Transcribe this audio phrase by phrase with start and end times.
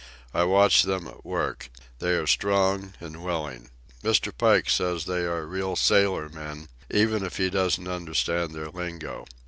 [0.33, 1.69] I watch them at work.
[1.99, 3.69] They are strong and willing.
[4.03, 4.35] Mr.
[4.35, 9.25] Pike says they are real sailormen, even if he doesn't understand their lingo.